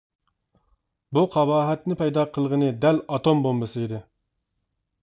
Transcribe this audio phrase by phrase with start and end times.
[1.17, 4.03] بۇ قاباھەتنى پەيدا قىلغىنى دەل ئاتوم بومبىسى ئىدى.